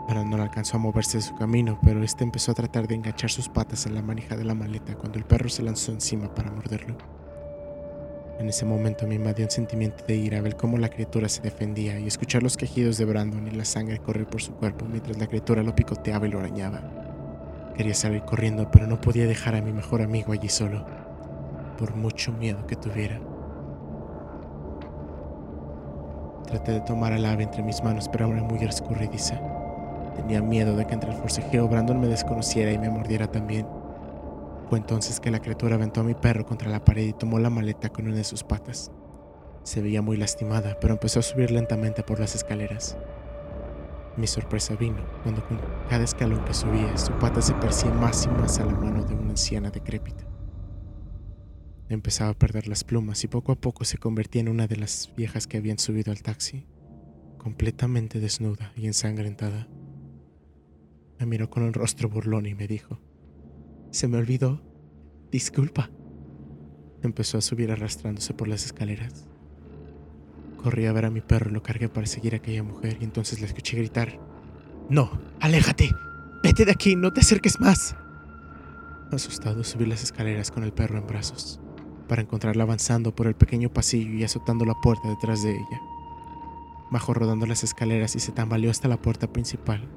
Brandon 0.07 0.41
alcanzó 0.41 0.77
a 0.77 0.79
moverse 0.79 1.17
de 1.17 1.23
su 1.23 1.35
camino, 1.35 1.79
pero 1.83 2.03
este 2.03 2.23
empezó 2.23 2.51
a 2.51 2.55
tratar 2.55 2.87
de 2.87 2.95
enganchar 2.95 3.29
sus 3.29 3.49
patas 3.49 3.85
en 3.85 3.95
la 3.95 4.01
manija 4.01 4.37
de 4.37 4.45
la 4.45 4.55
maleta 4.55 4.95
cuando 4.95 5.17
el 5.17 5.25
perro 5.25 5.49
se 5.49 5.63
lanzó 5.63 5.91
encima 5.91 6.33
para 6.33 6.51
morderlo. 6.51 7.20
En 8.41 8.49
ese 8.49 8.65
momento 8.65 9.05
me 9.05 9.13
invadió 9.13 9.45
un 9.45 9.51
sentimiento 9.51 10.03
de 10.07 10.15
ira 10.15 10.41
ver 10.41 10.55
cómo 10.55 10.79
la 10.79 10.89
criatura 10.89 11.29
se 11.29 11.43
defendía 11.43 11.99
y 11.99 12.07
escuchar 12.07 12.41
los 12.41 12.57
quejidos 12.57 12.97
de 12.97 13.05
Brandon 13.05 13.45
y 13.45 13.51
la 13.51 13.65
sangre 13.65 13.99
correr 13.99 14.25
por 14.25 14.41
su 14.41 14.53
cuerpo 14.53 14.83
mientras 14.89 15.19
la 15.19 15.27
criatura 15.27 15.61
lo 15.61 15.75
picoteaba 15.75 16.25
y 16.25 16.31
lo 16.31 16.39
arañaba. 16.39 16.81
Quería 17.77 17.93
salir 17.93 18.23
corriendo, 18.23 18.71
pero 18.71 18.87
no 18.87 18.99
podía 18.99 19.27
dejar 19.27 19.53
a 19.53 19.61
mi 19.61 19.71
mejor 19.71 20.01
amigo 20.01 20.33
allí 20.33 20.49
solo, 20.49 20.83
por 21.77 21.95
mucho 21.95 22.33
miedo 22.33 22.65
que 22.65 22.75
tuviera. 22.75 23.21
Traté 26.47 26.71
de 26.71 26.81
tomar 26.81 27.13
al 27.13 27.25
ave 27.25 27.43
entre 27.43 27.61
mis 27.61 27.83
manos, 27.83 28.09
pero 28.09 28.25
era 28.25 28.41
muy 28.41 28.57
escurridiza. 28.63 29.39
Tenía 30.15 30.41
miedo 30.41 30.75
de 30.75 30.87
que 30.87 30.95
entre 30.95 31.11
el 31.11 31.17
forcejeo 31.17 31.67
Brandon 31.67 32.01
me 32.01 32.07
desconociera 32.07 32.71
y 32.71 32.79
me 32.79 32.89
mordiera 32.89 33.27
también. 33.27 33.67
Entonces 34.77 35.19
que 35.19 35.31
la 35.31 35.41
criatura 35.41 35.75
aventó 35.75 36.01
a 36.01 36.03
mi 36.03 36.13
perro 36.13 36.45
contra 36.45 36.69
la 36.69 36.85
pared 36.85 37.07
y 37.07 37.13
tomó 37.13 37.39
la 37.39 37.49
maleta 37.49 37.89
con 37.89 38.07
una 38.07 38.15
de 38.15 38.23
sus 38.23 38.43
patas. 38.43 38.91
Se 39.63 39.81
veía 39.81 40.01
muy 40.01 40.17
lastimada, 40.17 40.77
pero 40.79 40.93
empezó 40.93 41.19
a 41.19 41.23
subir 41.23 41.51
lentamente 41.51 42.03
por 42.03 42.19
las 42.19 42.35
escaleras. 42.35 42.97
Mi 44.17 44.27
sorpresa 44.27 44.75
vino 44.75 45.05
cuando 45.23 45.45
con 45.47 45.59
cada 45.89 46.03
escalón 46.03 46.43
que 46.45 46.53
subía, 46.53 46.97
su 46.97 47.13
pata 47.13 47.41
se 47.41 47.53
parecía 47.53 47.91
más 47.91 48.25
y 48.25 48.29
más 48.29 48.59
a 48.59 48.65
la 48.65 48.73
mano 48.73 49.03
de 49.03 49.13
una 49.13 49.31
anciana 49.31 49.69
decrépita. 49.69 50.25
Empezaba 51.89 52.31
a 52.31 52.37
perder 52.37 52.67
las 52.67 52.83
plumas 52.83 53.23
y 53.23 53.27
poco 53.27 53.51
a 53.51 53.55
poco 53.55 53.83
se 53.83 53.97
convertía 53.97 54.41
en 54.41 54.49
una 54.49 54.67
de 54.67 54.77
las 54.77 55.11
viejas 55.15 55.47
que 55.47 55.57
habían 55.57 55.77
subido 55.77 56.11
al 56.11 56.21
taxi, 56.21 56.65
completamente 57.37 58.19
desnuda 58.19 58.71
y 58.75 58.87
ensangrentada. 58.87 59.67
Me 61.19 61.25
miró 61.25 61.49
con 61.49 61.63
el 61.63 61.73
rostro 61.73 62.09
burlón 62.09 62.45
y 62.45 62.55
me 62.55 62.67
dijo, 62.67 62.99
Se 63.91 64.07
me 64.07 64.17
olvidó. 64.17 64.61
Disculpa. 65.31 65.89
Empezó 67.03 67.37
a 67.37 67.41
subir 67.41 67.71
arrastrándose 67.71 68.33
por 68.33 68.47
las 68.47 68.65
escaleras. 68.65 69.27
Corrí 70.63 70.85
a 70.85 70.93
ver 70.93 71.05
a 71.05 71.11
mi 71.11 71.21
perro 71.21 71.49
y 71.49 71.53
lo 71.53 71.63
cargué 71.63 71.89
para 71.89 72.07
seguir 72.07 72.33
a 72.33 72.37
aquella 72.37 72.63
mujer 72.63 72.97
y 73.01 73.03
entonces 73.03 73.41
la 73.41 73.47
escuché 73.47 73.77
gritar, 73.77 74.19
No, 74.89 75.19
aléjate. 75.39 75.89
Vete 76.43 76.65
de 76.65 76.71
aquí, 76.71 76.95
no 76.95 77.11
te 77.11 77.21
acerques 77.21 77.59
más. 77.59 77.95
Asustado 79.11 79.63
subí 79.63 79.85
las 79.85 80.03
escaleras 80.03 80.51
con 80.51 80.63
el 80.63 80.71
perro 80.71 80.97
en 80.97 81.05
brazos, 81.05 81.59
para 82.07 82.21
encontrarla 82.21 82.63
avanzando 82.63 83.13
por 83.13 83.27
el 83.27 83.35
pequeño 83.35 83.71
pasillo 83.71 84.13
y 84.13 84.23
azotando 84.23 84.63
la 84.63 84.73
puerta 84.81 85.09
detrás 85.09 85.43
de 85.43 85.51
ella. 85.51 85.81
Bajó 86.91 87.13
rodando 87.13 87.45
las 87.45 87.63
escaleras 87.63 88.15
y 88.15 88.19
se 88.19 88.31
tambaleó 88.31 88.71
hasta 88.71 88.87
la 88.87 89.01
puerta 89.01 89.31
principal, 89.31 89.87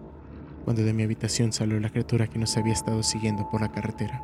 cuando 0.65 0.83
de 0.83 0.93
mi 0.95 1.03
habitación 1.03 1.53
salió 1.53 1.79
la 1.79 1.91
criatura 1.91 2.27
que 2.27 2.39
nos 2.39 2.57
había 2.57 2.73
estado 2.73 3.03
siguiendo 3.03 3.49
por 3.51 3.61
la 3.61 3.71
carretera. 3.71 4.23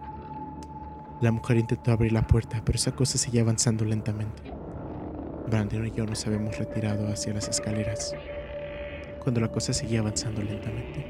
La 1.20 1.32
mujer 1.32 1.58
intentó 1.58 1.92
abrir 1.92 2.12
la 2.12 2.26
puerta, 2.26 2.62
pero 2.64 2.76
esa 2.76 2.92
cosa 2.92 3.18
seguía 3.18 3.42
avanzando 3.42 3.84
lentamente. 3.84 4.42
Brandon 5.48 5.86
y 5.86 5.90
yo 5.90 6.06
nos 6.06 6.26
habíamos 6.26 6.56
retirado 6.56 7.08
hacia 7.08 7.34
las 7.34 7.48
escaleras, 7.48 8.14
cuando 9.22 9.40
la 9.40 9.48
cosa 9.48 9.74
seguía 9.74 10.00
avanzando 10.00 10.42
lentamente. 10.42 11.04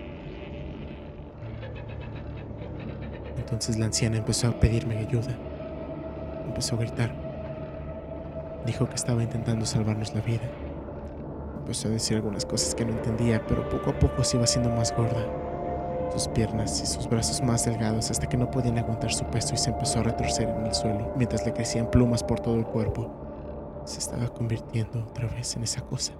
Entonces 3.37 3.79
la 3.79 3.87
anciana 3.87 4.17
empezó 4.17 4.49
a 4.49 4.59
pedirme 4.59 4.99
ayuda. 4.99 5.37
Empezó 6.47 6.75
a 6.75 6.79
gritar. 6.79 7.15
Dijo 8.67 8.89
que 8.89 8.95
estaba 8.95 9.23
intentando 9.23 9.65
salvarnos 9.65 10.15
la 10.15 10.21
vida. 10.23 10.51
Empezó 11.71 11.87
a 11.87 11.93
decir 11.93 12.17
algunas 12.17 12.45
cosas 12.45 12.75
que 12.75 12.85
no 12.85 12.91
entendía, 12.91 13.47
pero 13.47 13.69
poco 13.69 13.91
a 13.91 13.99
poco 14.01 14.25
se 14.25 14.37
iba 14.37 14.43
haciendo 14.43 14.71
más 14.71 14.93
gorda. 14.93 15.25
Sus 16.13 16.27
piernas 16.27 16.83
y 16.83 16.87
sus 16.87 17.09
brazos 17.09 17.41
más 17.45 17.65
delgados 17.65 18.11
hasta 18.11 18.29
que 18.29 18.37
no 18.37 18.51
podían 18.51 18.79
aguantar 18.79 19.13
su 19.13 19.25
peso 19.27 19.55
y 19.55 19.57
se 19.57 19.71
empezó 19.71 20.01
a 20.01 20.03
retorcer 20.03 20.49
en 20.49 20.67
el 20.67 20.75
suelo 20.75 21.13
mientras 21.17 21.47
le 21.47 21.53
crecían 21.53 21.89
plumas 21.89 22.25
por 22.25 22.41
todo 22.41 22.57
el 22.57 22.65
cuerpo. 22.65 23.83
Se 23.87 24.01
estaba 24.01 24.27
convirtiendo 24.35 24.99
otra 24.99 25.29
vez 25.29 25.55
en 25.55 25.63
esa 25.63 25.83
cosa. 25.83 26.13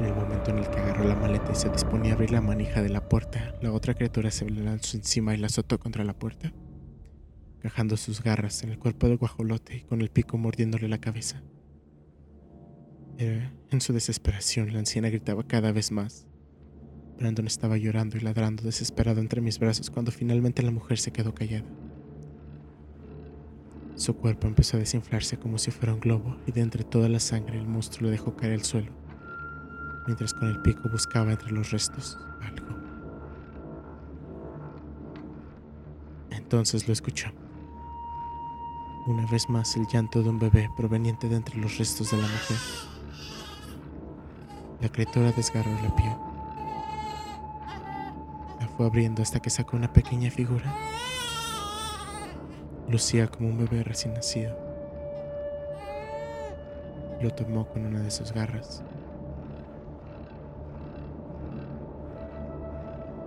En 0.00 0.06
el 0.06 0.16
momento 0.16 0.50
en 0.50 0.58
el 0.58 0.68
que 0.68 0.80
agarró 0.80 1.04
la 1.04 1.14
maleta 1.14 1.52
y 1.52 1.54
se 1.54 1.68
disponía 1.68 2.10
a 2.10 2.14
abrir 2.14 2.32
la 2.32 2.40
manija 2.40 2.82
de 2.82 2.88
la 2.88 3.08
puerta, 3.08 3.54
la 3.60 3.70
otra 3.70 3.94
criatura 3.94 4.32
se 4.32 4.50
lanzó 4.50 4.96
encima 4.96 5.34
y 5.34 5.36
la 5.36 5.46
azotó 5.46 5.78
contra 5.78 6.02
la 6.02 6.14
puerta, 6.14 6.52
cajando 7.60 7.96
sus 7.96 8.24
garras 8.24 8.64
en 8.64 8.70
el 8.70 8.80
cuerpo 8.80 9.06
del 9.06 9.18
guajolote 9.18 9.76
y 9.76 9.82
con 9.82 10.00
el 10.00 10.10
pico 10.10 10.36
mordiéndole 10.36 10.88
la 10.88 10.98
cabeza. 10.98 11.44
En 13.18 13.80
su 13.80 13.92
desesperación, 13.92 14.72
la 14.72 14.80
anciana 14.80 15.08
gritaba 15.08 15.42
cada 15.44 15.72
vez 15.72 15.92
más. 15.92 16.26
Brandon 17.18 17.46
estaba 17.46 17.76
llorando 17.76 18.16
y 18.16 18.20
ladrando 18.20 18.64
desesperado 18.64 19.20
entre 19.20 19.40
mis 19.40 19.58
brazos 19.58 19.90
cuando 19.90 20.10
finalmente 20.10 20.62
la 20.62 20.70
mujer 20.70 20.98
se 20.98 21.12
quedó 21.12 21.34
callada. 21.34 21.68
Su 23.94 24.16
cuerpo 24.16 24.48
empezó 24.48 24.76
a 24.76 24.80
desinflarse 24.80 25.36
como 25.36 25.58
si 25.58 25.70
fuera 25.70 25.94
un 25.94 26.00
globo 26.00 26.36
y 26.46 26.52
de 26.52 26.62
entre 26.62 26.82
toda 26.82 27.08
la 27.08 27.20
sangre 27.20 27.58
el 27.58 27.68
monstruo 27.68 28.06
le 28.06 28.12
dejó 28.12 28.34
caer 28.34 28.54
al 28.54 28.64
suelo, 28.64 28.90
mientras 30.06 30.34
con 30.34 30.48
el 30.48 30.60
pico 30.62 30.88
buscaba 30.90 31.32
entre 31.32 31.52
los 31.52 31.70
restos 31.70 32.18
algo. 32.40 32.74
Entonces 36.30 36.88
lo 36.88 36.92
escuchó. 36.92 37.28
Una 39.06 39.26
vez 39.30 39.48
más 39.48 39.76
el 39.76 39.86
llanto 39.86 40.22
de 40.22 40.30
un 40.30 40.38
bebé 40.38 40.68
proveniente 40.76 41.28
de 41.28 41.36
entre 41.36 41.58
los 41.58 41.78
restos 41.78 42.10
de 42.10 42.16
la 42.16 42.22
mujer. 42.26 42.56
La 44.82 44.88
criatura 44.88 45.30
desgarró 45.30 45.70
la 45.80 45.94
piel. 45.94 46.12
La 48.58 48.66
fue 48.66 48.84
abriendo 48.84 49.22
hasta 49.22 49.38
que 49.38 49.48
sacó 49.48 49.76
una 49.76 49.92
pequeña 49.92 50.28
figura. 50.28 50.74
Lucía 52.88 53.28
como 53.28 53.50
un 53.50 53.58
bebé 53.58 53.84
recién 53.84 54.12
nacido. 54.12 54.58
Lo 57.20 57.30
tomó 57.30 57.68
con 57.68 57.86
una 57.86 58.00
de 58.00 58.10
sus 58.10 58.32
garras. 58.32 58.82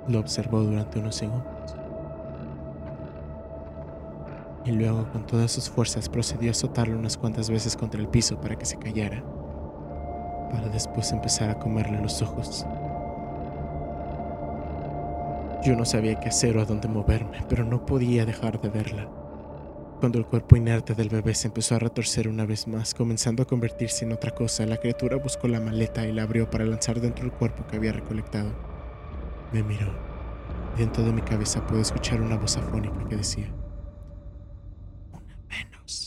Lo 0.09 0.19
observó 0.19 0.59
durante 0.59 0.99
unos 0.99 1.15
segundos. 1.15 1.73
Y 4.65 4.73
luego 4.73 5.09
con 5.13 5.25
todas 5.25 5.53
sus 5.53 5.69
fuerzas 5.69 6.09
procedió 6.09 6.49
a 6.49 6.51
azotarlo 6.51 6.99
unas 6.99 7.15
cuantas 7.15 7.49
veces 7.49 7.77
contra 7.77 8.01
el 8.01 8.09
piso 8.09 8.41
para 8.41 8.57
que 8.57 8.65
se 8.65 8.77
callara, 8.77 9.23
para 10.49 10.67
después 10.69 11.11
empezar 11.11 11.49
a 11.49 11.59
comerle 11.59 12.01
los 12.01 12.21
ojos. 12.21 12.65
Yo 15.63 15.75
no 15.75 15.85
sabía 15.85 16.19
qué 16.19 16.29
hacer 16.29 16.57
o 16.57 16.61
a 16.61 16.65
dónde 16.65 16.87
moverme, 16.87 17.43
pero 17.49 17.63
no 17.63 17.85
podía 17.85 18.25
dejar 18.25 18.61
de 18.61 18.69
verla. 18.69 19.09
Cuando 19.99 20.19
el 20.19 20.25
cuerpo 20.25 20.55
inerte 20.55 20.93
del 20.93 21.09
bebé 21.09 21.33
se 21.33 21.47
empezó 21.47 21.73
a 21.73 21.79
retorcer 21.79 22.27
una 22.27 22.45
vez 22.45 22.67
más, 22.67 22.93
comenzando 22.93 23.41
a 23.41 23.47
convertirse 23.47 24.05
en 24.05 24.11
otra 24.11 24.29
cosa, 24.29 24.65
la 24.65 24.77
criatura 24.77 25.15
buscó 25.15 25.47
la 25.47 25.59
maleta 25.59 26.05
y 26.05 26.11
la 26.11 26.23
abrió 26.23 26.49
para 26.49 26.65
lanzar 26.65 26.99
dentro 26.99 27.23
del 27.23 27.33
cuerpo 27.33 27.65
que 27.65 27.77
había 27.77 27.93
recolectado. 27.93 28.51
Me 29.51 29.63
miró. 29.63 29.91
Dentro 30.77 31.03
de 31.03 31.13
mi 31.13 31.21
cabeza 31.21 31.65
pude 31.65 31.81
escuchar 31.81 32.21
una 32.21 32.35
voz 32.35 32.57
afónica 32.57 33.07
que 33.07 33.15
decía, 33.15 33.51
una 35.13 35.37
menos. 35.49 36.04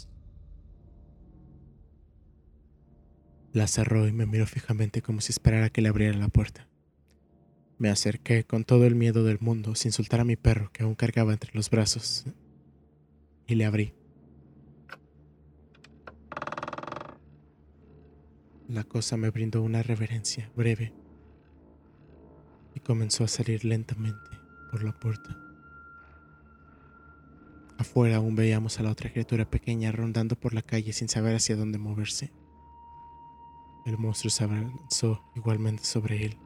La 3.53 3.67
cerró 3.67 4.07
y 4.07 4.13
me 4.13 4.27
miró 4.27 4.47
fijamente 4.47 5.03
como 5.03 5.21
si 5.21 5.33
esperara 5.33 5.71
que 5.71 5.81
le 5.81 5.89
abriera 5.89 6.17
la 6.17 6.29
puerta. 6.29 6.69
Me 7.79 7.91
acerqué 7.91 8.45
con 8.45 8.65
todo 8.65 8.87
el 8.87 8.95
miedo 8.95 9.25
del 9.25 9.39
mundo, 9.41 9.75
sin 9.75 9.93
soltar 9.93 10.21
a 10.21 10.25
mi 10.25 10.37
perro 10.37 10.71
que 10.73 10.83
aún 10.83 10.95
cargaba 10.95 11.33
entre 11.33 11.53
los 11.55 11.71
brazos, 11.71 12.27
y 13.47 13.55
le 13.55 13.65
abrí. 13.65 13.95
La 18.69 18.85
cosa 18.85 19.17
me 19.17 19.31
brindó 19.31 19.63
una 19.63 19.83
reverencia 19.83 20.51
breve 20.55 20.93
y 22.75 22.81
comenzó 22.81 23.25
a 23.25 23.29
salir 23.29 23.65
lentamente 23.65 24.31
por 24.71 24.85
la 24.85 24.93
puerta. 24.93 25.39
Afuera 27.79 28.17
aún 28.17 28.35
veíamos 28.35 28.79
a 28.79 28.83
la 28.83 28.91
otra 28.91 29.11
criatura 29.11 29.49
pequeña 29.49 29.91
rondando 29.93 30.37
por 30.37 30.53
la 30.53 30.63
calle 30.63 30.93
sin 30.93 31.09
saber 31.09 31.37
hacia 31.37 31.57
dónde 31.57 31.79
moverse. 31.79 32.31
El 33.89 33.97
monstruo 33.97 34.31
se 34.31 34.45
abalanzó 34.45 35.23
igualmente 35.35 35.83
sobre 35.83 36.27
él. 36.27 36.37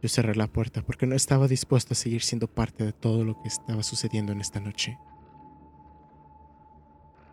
Yo 0.00 0.08
cerré 0.08 0.36
la 0.36 0.46
puerta 0.46 0.82
porque 0.82 1.04
no 1.04 1.16
estaba 1.16 1.48
dispuesto 1.48 1.94
a 1.94 1.96
seguir 1.96 2.22
siendo 2.22 2.46
parte 2.46 2.84
de 2.84 2.92
todo 2.92 3.24
lo 3.24 3.42
que 3.42 3.48
estaba 3.48 3.82
sucediendo 3.82 4.30
en 4.30 4.40
esta 4.40 4.60
noche. 4.60 4.96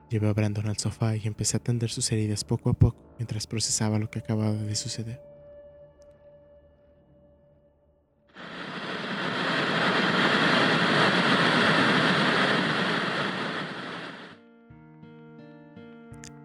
Llevé 0.10 0.28
a 0.28 0.34
Brandon 0.34 0.68
al 0.68 0.80
sofá 0.80 1.16
y 1.16 1.28
empecé 1.28 1.56
a 1.56 1.60
atender 1.60 1.92
sus 1.92 2.12
heridas 2.12 2.44
poco 2.44 2.72
a 2.72 2.74
poco 2.74 2.98
mientras 3.20 3.46
procesaba 3.46 4.00
lo 4.00 4.10
que 4.10 4.18
acababa 4.18 4.54
de 4.54 4.76
suceder. 4.76 5.22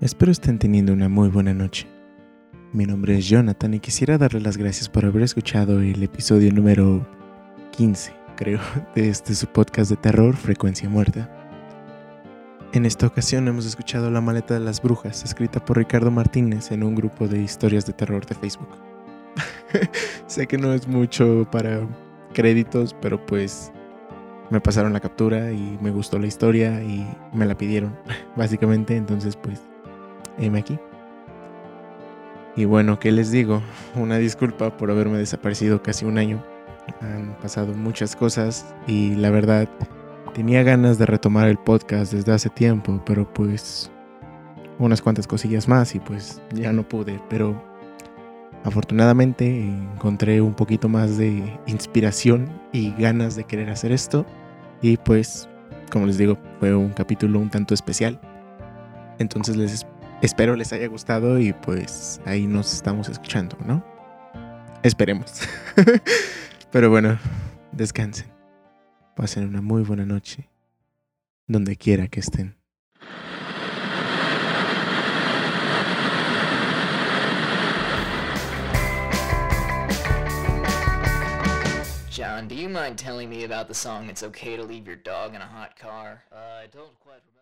Espero 0.03 0.31
estén 0.31 0.59
teniendo 0.59 0.92
una 0.92 1.09
muy 1.09 1.31
buena 1.31 1.55
noche. 1.55 1.95
Mi 2.76 2.84
nombre 2.84 3.16
es 3.16 3.26
Jonathan 3.26 3.72
y 3.72 3.80
quisiera 3.80 4.18
darle 4.18 4.38
las 4.38 4.58
gracias 4.58 4.90
por 4.90 5.06
haber 5.06 5.22
escuchado 5.22 5.80
el 5.80 6.02
episodio 6.02 6.52
número 6.52 7.08
15, 7.70 8.12
creo, 8.36 8.60
de 8.94 9.08
este 9.08 9.34
su 9.34 9.46
podcast 9.46 9.88
de 9.88 9.96
terror, 9.96 10.36
Frecuencia 10.36 10.86
Muerta. 10.86 11.26
En 12.74 12.84
esta 12.84 13.06
ocasión 13.06 13.48
hemos 13.48 13.64
escuchado 13.64 14.10
La 14.10 14.20
maleta 14.20 14.52
de 14.52 14.60
las 14.60 14.82
brujas, 14.82 15.24
escrita 15.24 15.64
por 15.64 15.78
Ricardo 15.78 16.10
Martínez 16.10 16.70
en 16.70 16.82
un 16.82 16.94
grupo 16.94 17.26
de 17.26 17.40
historias 17.40 17.86
de 17.86 17.94
terror 17.94 18.26
de 18.26 18.34
Facebook. 18.34 18.68
sé 20.26 20.46
que 20.46 20.58
no 20.58 20.74
es 20.74 20.86
mucho 20.86 21.48
para 21.50 21.80
créditos, 22.34 22.94
pero 23.00 23.24
pues 23.24 23.72
me 24.50 24.60
pasaron 24.60 24.92
la 24.92 25.00
captura 25.00 25.50
y 25.50 25.78
me 25.80 25.92
gustó 25.92 26.18
la 26.18 26.26
historia 26.26 26.82
y 26.82 27.06
me 27.32 27.46
la 27.46 27.56
pidieron, 27.56 27.96
básicamente, 28.36 28.96
entonces 28.96 29.34
pues, 29.34 29.62
heme 30.36 30.58
aquí. 30.58 30.78
Y 32.57 32.64
bueno, 32.64 32.99
¿qué 32.99 33.12
les 33.12 33.31
digo? 33.31 33.62
Una 33.95 34.16
disculpa 34.16 34.77
por 34.77 34.90
haberme 34.90 35.19
desaparecido 35.19 35.83
casi 35.83 36.07
un 36.07 36.16
año. 36.16 36.42
Han 37.03 37.37
pasado 37.42 37.75
muchas 37.75 38.16
cosas 38.16 38.75
y 38.87 39.14
la 39.14 39.31
verdad 39.31 39.69
tenía 40.33 40.62
ganas 40.62 40.99
de 40.99 41.05
retomar 41.07 41.49
el 41.49 41.59
podcast 41.59 42.12
desde 42.12 42.33
hace 42.33 42.49
tiempo, 42.49 43.03
pero 43.05 43.31
pues 43.33 43.90
unas 44.79 45.03
cuantas 45.03 45.27
cosillas 45.27 45.69
más 45.69 45.95
y 45.95 46.01
pues 46.01 46.40
ya 46.55 46.73
no 46.73 46.88
pude, 46.88 47.21
pero 47.29 47.62
afortunadamente 48.64 49.47
encontré 49.47 50.40
un 50.40 50.55
poquito 50.55 50.88
más 50.88 51.19
de 51.19 51.59
inspiración 51.66 52.49
y 52.73 52.92
ganas 52.92 53.37
de 53.37 53.45
querer 53.45 53.71
hacer 53.71 53.92
esto 53.92 54.27
y 54.83 54.97
pues 54.97 55.49
como 55.90 56.07
les 56.07 56.19
digo 56.19 56.37
fue 56.59 56.75
un 56.75 56.90
capítulo 56.90 57.38
un 57.38 57.49
tanto 57.49 57.75
especial 57.75 58.21
entonces 59.19 59.57
les 59.57 59.87
espero 60.22 60.57
les 60.57 60.72
haya 60.72 60.88
gustado 60.88 61.38
y 61.38 61.52
pues 61.52 62.20
ahí 62.24 62.46
nos 62.46 62.72
estamos 62.72 63.09
escuchando 63.09 63.57
no 63.64 63.85
esperemos 64.83 65.40
pero 66.70 66.90
bueno 66.90 67.18
descansen 67.72 68.33
pasen 69.14 69.46
una 69.46 69.61
muy 69.61 69.83
buena 69.83 70.07
noche 70.07 70.48
donde 71.46 71.76
quiera 71.76 72.09
que 72.09 72.20
estén 72.20 72.57
Uh, 80.59 81.85
John, 82.11 82.48
do 82.48 82.55
you 82.55 82.68
mind 82.68 82.98
telling 82.98 83.29
me 83.29 83.44
about 83.44 83.68
the 83.68 83.74
song 83.74 84.09
It's 84.09 84.22
Okay 84.22 84.57
to 84.57 84.62
Leave 84.62 84.87
Your 84.87 84.96
Dog 84.96 85.35
in 85.35 85.40
a 85.42 85.46
Hot 85.46 85.76
Car? 85.79 86.22
I 86.33 86.66
don't 86.72 86.98
quite 87.00 87.20
remember. 87.26 87.36